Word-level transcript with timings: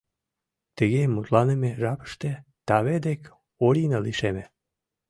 Тыге 0.77 1.01
мутланыме 1.13 1.71
жапыште 1.81 2.31
таве 2.67 2.95
дек 3.05 3.21
Орина 3.65 3.99
лишеме. 4.05 4.45